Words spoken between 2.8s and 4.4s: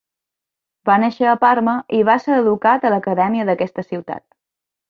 a l'Acadèmia d'aquesta ciutat.